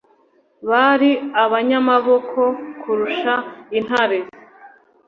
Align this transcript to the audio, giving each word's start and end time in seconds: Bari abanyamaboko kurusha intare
Bari 0.69 1.11
abanyamaboko 1.43 2.39
kurusha 2.81 3.33
intare 3.79 4.19